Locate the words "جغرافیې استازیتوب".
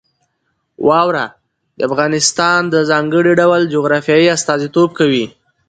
3.73-4.89